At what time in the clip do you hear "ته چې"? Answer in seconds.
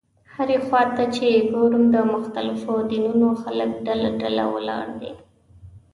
0.95-1.27